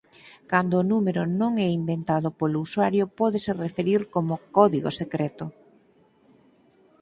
[0.51, 5.45] Cando o número non é inventado polo usuario pódese referir como "código secreto".